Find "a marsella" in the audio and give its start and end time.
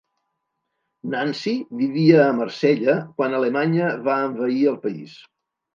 2.25-2.99